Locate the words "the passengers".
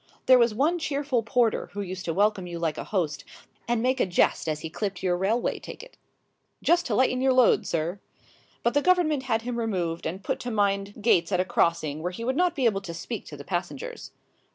13.37-14.09